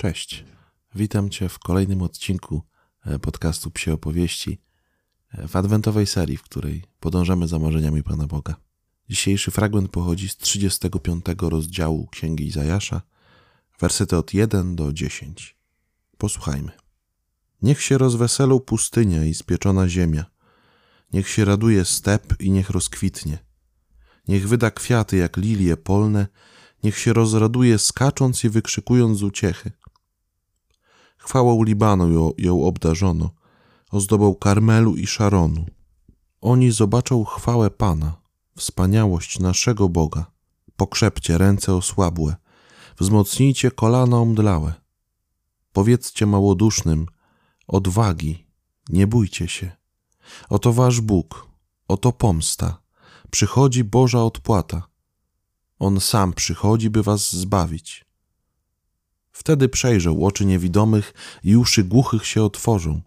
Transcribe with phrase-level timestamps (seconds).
[0.00, 0.44] Cześć.
[0.94, 2.62] Witam Cię w kolejnym odcinku
[3.06, 4.60] e, podcastu Psie Opowieści
[5.32, 8.54] e, w adwentowej serii, w której podążamy za marzeniami Pana Boga.
[9.08, 13.02] Dzisiejszy fragment pochodzi z 35 rozdziału Księgi Izajasza,
[13.80, 15.56] wersety od 1 do 10.
[16.18, 16.72] Posłuchajmy.
[17.62, 20.24] Niech się rozweselą pustynia i spieczona ziemia.
[21.12, 23.38] Niech się raduje step i niech rozkwitnie.
[24.28, 26.26] Niech wyda kwiaty jak lilie polne,
[26.84, 29.72] niech się rozraduje skacząc i wykrzykując z uciechy.
[31.20, 33.30] Chwałą Libanu ją, ją obdarzono,
[33.90, 35.66] ozdobą Karmelu i Szaronu.
[36.40, 38.16] Oni zobaczą chwałę Pana,
[38.56, 40.30] wspaniałość naszego Boga.
[40.76, 42.36] Pokrzepcie ręce osłabłe,
[42.98, 44.74] wzmocnijcie kolana omdlałe.
[45.72, 47.06] Powiedzcie małodusznym,
[47.68, 48.46] odwagi,
[48.88, 49.72] nie bójcie się.
[50.48, 51.46] Oto wasz Bóg,
[51.88, 52.82] oto pomsta,
[53.30, 54.82] przychodzi Boża odpłata.
[55.78, 58.09] On sam przychodzi, by was zbawić.
[59.40, 63.00] Wtedy przejrzą oczy niewidomych i uszy głuchych się otworzą.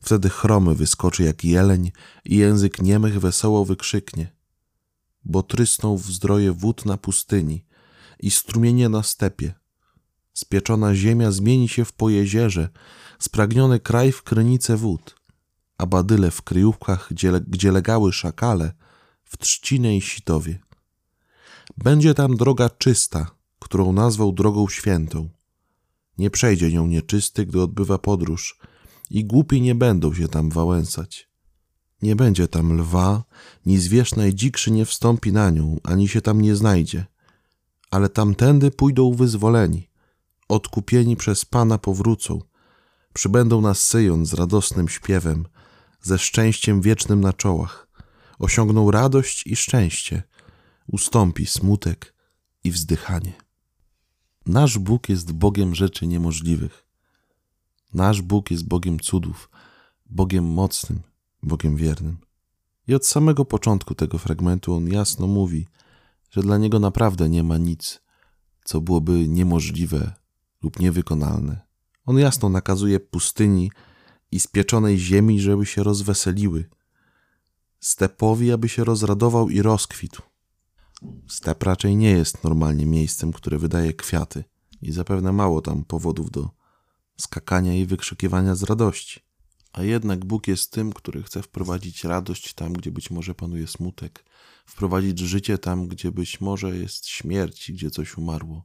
[0.00, 1.92] Wtedy chromy wyskoczy jak jeleń
[2.24, 4.32] i język niemych wesoło wykrzyknie.
[5.24, 7.64] Bo trysną w zdroje wód na pustyni
[8.20, 9.54] i strumienie na stepie.
[10.34, 12.68] Spieczona ziemia zmieni się w pojezierze,
[13.18, 15.14] spragniony kraj w krynice wód,
[15.76, 18.72] a badyle w kryjówkach, gdzie, gdzie legały szakale,
[19.24, 20.58] w trzcinę i sitowie.
[21.76, 25.37] Będzie tam droga czysta, którą nazwał drogą świętą
[26.18, 28.58] nie przejdzie nią nieczysty, gdy odbywa podróż,
[29.10, 31.28] i głupi nie będą się tam wałęsać.
[32.02, 33.24] Nie będzie tam lwa,
[33.66, 37.06] ni zwierz najdzikszy nie wstąpi na nią, ani się tam nie znajdzie.
[37.90, 39.90] Ale tamtędy pójdą wyzwoleni,
[40.48, 42.42] odkupieni przez Pana powrócą,
[43.14, 45.46] przybędą na Syjon z radosnym śpiewem,
[46.02, 47.88] ze szczęściem wiecznym na czołach,
[48.38, 50.22] osiągną radość i szczęście,
[50.86, 52.14] ustąpi smutek
[52.64, 53.47] i wzdychanie.
[54.48, 56.84] Nasz Bóg jest Bogiem rzeczy niemożliwych.
[57.94, 59.50] Nasz Bóg jest Bogiem cudów,
[60.06, 61.00] Bogiem mocnym,
[61.42, 62.18] Bogiem wiernym.
[62.86, 65.66] I od samego początku tego fragmentu on jasno mówi,
[66.30, 68.02] że dla niego naprawdę nie ma nic,
[68.64, 70.14] co byłoby niemożliwe
[70.62, 71.60] lub niewykonalne.
[72.06, 73.70] On jasno nakazuje pustyni
[74.30, 76.68] i spieczonej ziemi, żeby się rozweseliły,
[77.80, 80.27] stepowi, aby się rozradował i rozkwitł.
[81.28, 84.44] Step raczej nie jest normalnie miejscem, które wydaje kwiaty
[84.82, 86.50] i zapewne mało tam powodów do
[87.16, 89.20] skakania i wykrzykiwania z radości.
[89.72, 94.24] A jednak Bóg jest tym, który chce wprowadzić radość tam, gdzie być może panuje smutek,
[94.66, 98.64] wprowadzić życie tam, gdzie być może jest śmierć i gdzie coś umarło.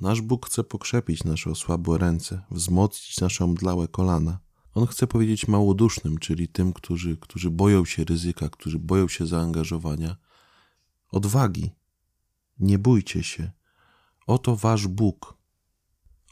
[0.00, 4.38] Nasz Bóg chce pokrzepić nasze osłabłe ręce, wzmocnić nasze omdlałe kolana.
[4.74, 10.16] On chce powiedzieć małodusznym, czyli tym, którzy, którzy boją się ryzyka, którzy boją się zaangażowania,
[11.12, 11.70] odwagi.
[12.58, 13.50] Nie bójcie się.
[14.26, 15.34] Oto wasz Bóg.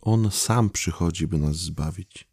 [0.02, 2.28] On sam przychodzi, by nas zbawić,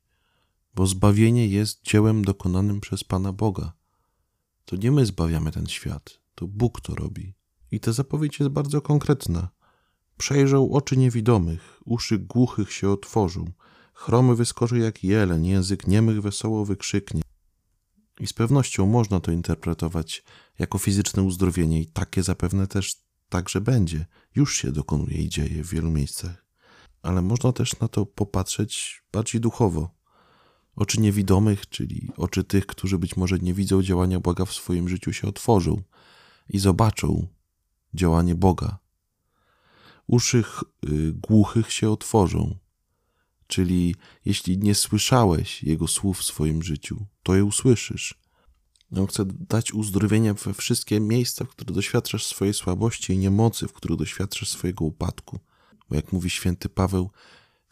[0.75, 3.73] bo zbawienie jest dziełem dokonanym przez Pana Boga.
[4.65, 7.33] To nie my zbawiamy ten świat, to Bóg to robi.
[7.71, 9.49] I ta zapowiedź jest bardzo konkretna.
[10.17, 13.51] Przejrzą oczy niewidomych, uszy głuchych się otworzą,
[13.93, 17.21] chromy wyskoczy jak jeleń, język niemych wesoło wykrzyknie.
[18.19, 20.23] I z pewnością można to interpretować
[20.59, 22.95] jako fizyczne uzdrowienie, i takie zapewne też
[23.29, 24.05] także będzie.
[24.35, 26.45] Już się dokonuje i dzieje w wielu miejscach.
[27.01, 29.97] Ale można też na to popatrzeć bardziej duchowo.
[30.75, 35.13] Oczy niewidomych, czyli oczy tych, którzy być może nie widzą działania Boga w swoim życiu,
[35.13, 35.81] się otworzą
[36.49, 37.27] i zobaczą
[37.93, 38.77] działanie Boga.
[40.07, 40.43] Uszy
[40.89, 42.57] y, głuchych się otworzą,
[43.47, 48.13] czyli jeśli nie słyszałeś Jego słów w swoim życiu, to je usłyszysz.
[48.95, 53.73] On chce dać uzdrowienia we wszystkie miejsca, w których doświadczasz swojej słabości i niemocy, w
[53.73, 55.39] których doświadczasz swojego upadku.
[55.89, 57.11] Bo jak mówi święty Paweł,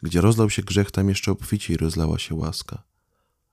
[0.03, 2.83] gdzie rozlał się grzech, tam jeszcze obficiej rozlała się łaska.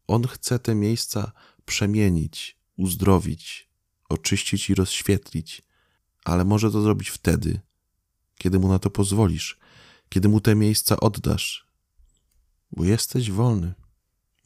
[0.07, 1.33] On chce te miejsca
[1.65, 3.69] przemienić, uzdrowić,
[4.09, 5.63] oczyścić i rozświetlić,
[6.25, 7.61] ale może to zrobić wtedy,
[8.39, 9.59] kiedy mu na to pozwolisz,
[10.09, 11.67] kiedy mu te miejsca oddasz,
[12.73, 13.75] bo jesteś wolny.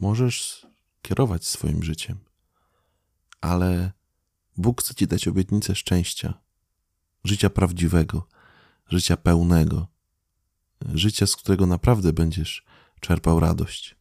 [0.01, 0.67] Możesz
[1.03, 2.27] kierować swoim życiem
[3.41, 3.93] ale
[4.57, 6.35] Bóg chce Ci dać obietnicę szczęścia,
[7.25, 8.29] życia prawdziwego,
[8.89, 9.87] życia pełnego,
[10.95, 12.65] życia, z którego naprawdę będziesz
[13.01, 13.97] czerpał radość.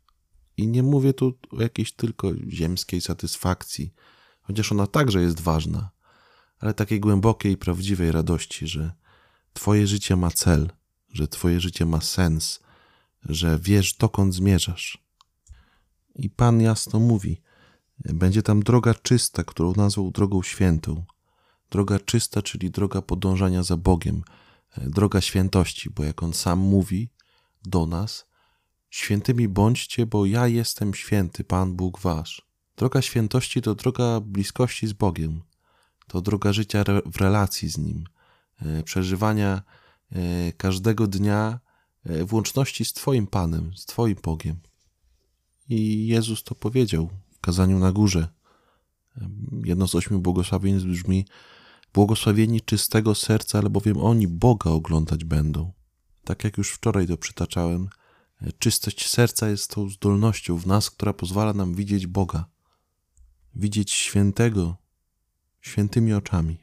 [0.57, 3.93] I nie mówię tu o jakiejś tylko ziemskiej satysfakcji,
[4.41, 5.89] chociaż ona także jest ważna,
[6.59, 8.91] ale takiej głębokiej i prawdziwej radości, że
[9.53, 10.69] Twoje życie ma cel,
[11.13, 12.59] że Twoje życie ma sens,
[13.25, 15.05] że wiesz, dokąd zmierzasz.
[16.15, 17.41] I Pan jasno mówi:
[17.99, 21.05] będzie tam droga czysta, którą nazwał drogą świętą.
[21.69, 24.23] Droga czysta, czyli droga podążania za Bogiem,
[24.77, 27.09] droga świętości, bo jak on sam mówi,
[27.65, 28.25] do nas:
[28.89, 32.41] Świętymi bądźcie, bo ja jestem święty, Pan Bóg Wasz.
[32.77, 35.41] Droga świętości to droga bliskości z Bogiem,
[36.07, 38.03] to droga życia w relacji z Nim,
[38.61, 39.61] e, przeżywania
[40.11, 41.59] e, każdego dnia
[42.05, 44.59] w łączności z Twoim Panem, z Twoim Bogiem.
[45.69, 48.27] I Jezus to powiedział w kazaniu na górze.
[49.63, 51.25] Jedno z ośmiu błogosławieństw brzmi:
[51.93, 55.71] Błogosławieni czystego serca, albowiem oni Boga oglądać będą.
[56.23, 57.89] Tak jak już wczoraj to przytaczałem,
[58.59, 62.45] czystość serca jest tą zdolnością w nas, która pozwala nam widzieć Boga,
[63.55, 64.77] widzieć świętego
[65.61, 66.57] świętymi oczami.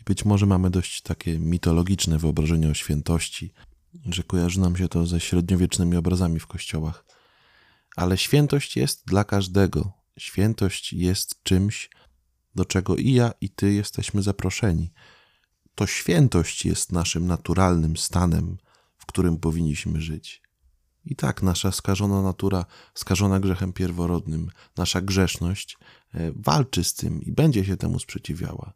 [0.00, 3.52] I być może mamy dość takie mitologiczne wyobrażenie o świętości,
[4.04, 7.04] że kojarzy nam się to ze średniowiecznymi obrazami w kościołach.
[7.96, 9.92] Ale świętość jest dla każdego.
[10.18, 11.90] Świętość jest czymś,
[12.54, 14.92] do czego i ja, i ty jesteśmy zaproszeni.
[15.74, 18.58] To świętość jest naszym naturalnym stanem,
[18.96, 20.42] w którym powinniśmy żyć.
[21.04, 22.64] I tak nasza skażona natura,
[22.94, 25.78] skażona grzechem pierworodnym, nasza grzeszność
[26.14, 28.72] e, walczy z tym i będzie się temu sprzeciwiała.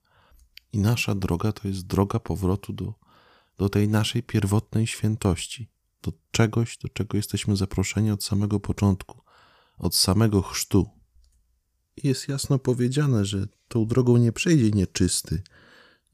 [0.72, 2.94] I nasza droga to jest droga powrotu do,
[3.58, 5.68] do tej naszej pierwotnej świętości,
[6.02, 9.22] do czegoś, do czego jesteśmy zaproszeni od samego początku,
[9.78, 10.90] od samego chrztu.
[12.02, 15.42] Jest jasno powiedziane, że tą drogą nie przejdzie nieczysty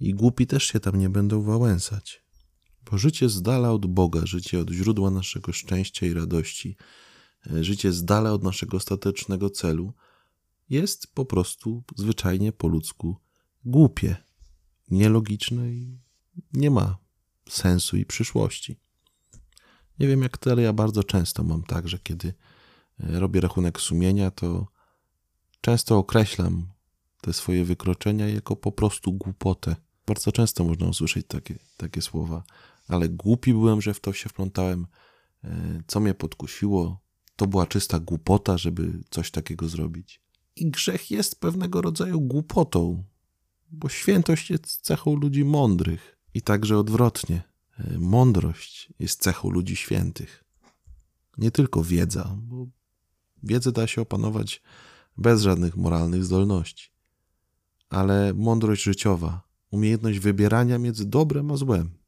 [0.01, 2.23] i głupi też się tam nie będą wałęsać.
[2.91, 6.77] Bo życie z dala od Boga, życie od źródła naszego szczęścia i radości,
[7.51, 9.95] e, życie z dala od naszego ostatecznego celu
[10.69, 13.17] jest po prostu zwyczajnie po ludzku
[13.65, 14.17] głupie,
[14.91, 15.99] nielogiczne i
[16.53, 16.99] nie ma
[17.49, 18.81] sensu i przyszłości.
[19.99, 22.35] Nie wiem jak ty, ale ja bardzo często mam tak, że kiedy
[23.01, 24.67] e, robię rachunek sumienia, to
[25.61, 26.69] często określam
[27.21, 29.77] te swoje wykroczenia jako po prostu głupotę.
[30.07, 32.43] Bardzo często można usłyszeć takie, takie słowa
[32.89, 34.87] ale głupi byłem, że w to się wplątałem.
[35.45, 37.01] E, co mnie podkusiło,
[37.37, 40.21] to była czysta głupota, żeby coś takiego zrobić.
[40.57, 43.05] I grzech jest pewnego rodzaju głupotą,
[43.71, 47.43] bo świętość jest cechą ludzi mądrych i także odwrotnie.
[47.79, 50.45] E, mądrość jest cechą ludzi świętych.
[51.39, 52.67] Nie tylko wiedza, bo
[53.43, 54.63] wiedzę da się opanować
[55.17, 56.91] bez żadnych moralnych zdolności,
[57.89, 62.03] ale mądrość życiowa, umiejętność wybierania między dobrem a złem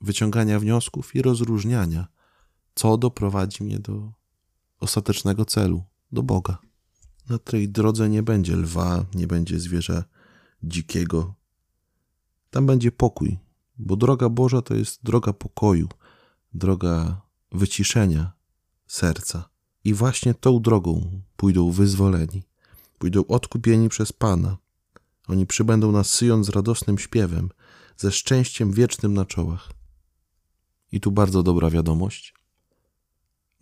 [0.00, 2.08] wyciągania wniosków i rozróżniania,
[2.74, 4.12] co doprowadzi mnie do
[4.80, 6.58] ostatecznego celu, do Boga.
[7.28, 10.04] Na tej drodze nie będzie lwa, nie będzie zwierza
[10.62, 11.34] dzikiego.
[12.50, 13.38] Tam będzie pokój,
[13.80, 15.88] bo droga Boża to jest droga pokoju,
[16.54, 17.20] droga
[17.52, 18.32] wyciszenia
[18.86, 19.50] serca.
[19.84, 22.42] I właśnie tą drogą pójdą wyzwoleni,
[22.98, 24.56] pójdą odkupieni przez Pana.
[25.28, 27.48] Oni przybędą na Syjon z radosnym śpiewem,
[27.96, 29.72] ze szczęściem wiecznym na czołach.
[30.92, 32.34] I tu bardzo dobra wiadomość.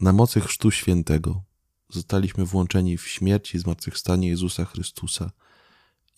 [0.00, 1.43] Na mocy Chrztu Świętego
[1.88, 5.31] zostaliśmy włączeni w śmierć i zmartwychwstanie Jezusa Chrystusa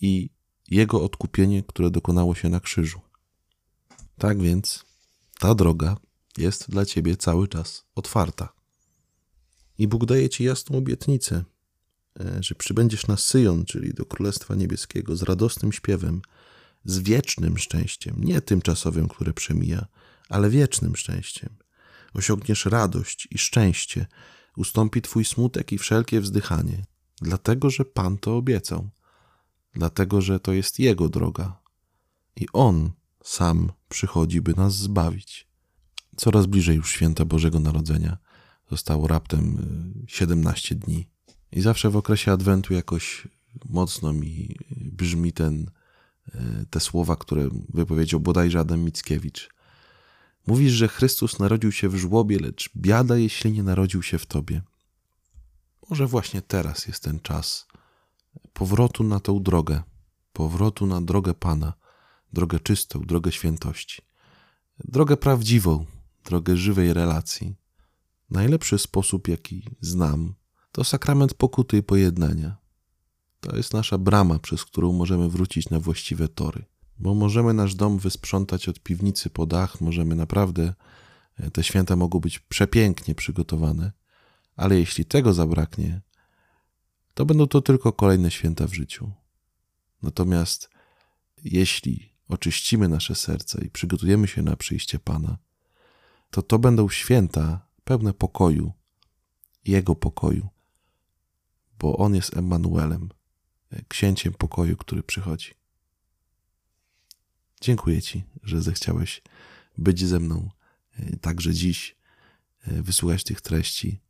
[0.01, 0.31] i
[0.69, 3.01] Jego odkupienie, które dokonało się na krzyżu.
[4.21, 4.85] Tak więc
[5.39, 5.97] ta droga
[6.39, 8.53] jest dla Ciebie cały czas otwarta.
[9.79, 11.45] I Bóg daje Ci jasną obietnicę,
[12.21, 16.23] e, że przybędziesz na Syjon, czyli do Królestwa Niebieskiego, z radosnym śpiewem,
[16.85, 19.87] z wiecznym szczęściem, nie tymczasowym, które przemija,
[20.29, 21.57] ale wiecznym szczęściem.
[22.15, 24.07] Osiągniesz radość i szczęście,
[24.57, 26.85] ustąpi Twój smutek i wszelkie wzdychanie,
[27.23, 28.91] dlatego że Pan to obiecał,
[29.75, 31.63] dlatego że to jest Jego droga.
[32.37, 35.49] I On sam przychodzi, by nas zbawić.
[36.17, 38.19] Coraz bliżej już święta Bożego Narodzenia.
[38.71, 39.59] Zostało raptem
[40.07, 41.09] 17 y, dni.
[41.53, 43.29] I zawsze w okresie Adwentu jakoś
[43.69, 45.71] mocno mi brzmi ten,
[46.29, 49.49] y, te słowa, które wypowiedział bodajże Adam Mickiewicz–
[50.47, 54.63] Mówisz, że Chrystus narodził się w żłobie, lecz biada, jeśli nie narodził się w tobie.
[55.91, 57.67] Może właśnie teraz jest ten czas
[58.53, 59.83] powrotu na tą drogę,
[60.33, 61.73] powrotu na drogę Pana,
[62.33, 64.03] drogę czystą, drogę świętości,
[64.85, 65.87] drogę prawdziwą,
[66.25, 67.57] drogę żywej relacji.
[68.31, 70.35] Najlepszy sposób, jaki znam,
[70.73, 72.57] to sakrament pokuty i pojednania.
[73.41, 76.65] To jest nasza brama, przez którą możemy wrócić na właściwe tory
[77.01, 80.75] bo możemy nasz dom wysprzątać od piwnicy po dach, możemy naprawdę,
[81.37, 83.93] e, te święta mogą być przepięknie przygotowane,
[84.57, 86.01] ale jeśli tego zabraknie,
[87.15, 89.11] to będą to tylko kolejne święta w życiu.
[90.03, 90.71] Natomiast
[91.45, 95.39] jeśli oczyścimy nasze serca i przygotujemy się na przyjście Pana,
[96.31, 98.73] to to będą święta pełne pokoju,
[99.65, 100.49] Jego pokoju,
[101.79, 103.09] bo On jest Emmanuelem,
[103.71, 105.55] e, księciem pokoju, który przychodzi.
[107.61, 109.23] Dziękuję Ci, że zechciałeś
[109.79, 110.51] być ze mną
[110.99, 111.97] e, także dziś.
[112.67, 114.01] e, wysłuchać tych treści.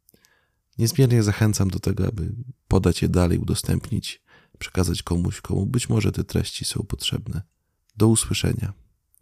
[0.79, 2.33] Niezmiernie zachęcam do tego, aby
[2.69, 4.23] podać je dalej, udostępnić,
[4.59, 7.43] przekazać komuś, komu być może te treści są potrzebne.
[7.97, 8.73] Do usłyszenia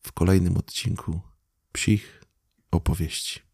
[0.02, 1.20] w kolejnym odcinku
[1.72, 2.24] psich
[2.70, 3.47] opowieści.